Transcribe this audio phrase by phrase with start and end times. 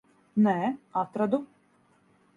[0.45, 0.55] Nē,
[1.03, 1.43] atradu.